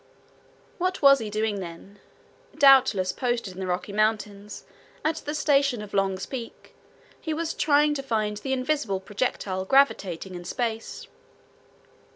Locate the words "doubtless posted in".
2.57-3.59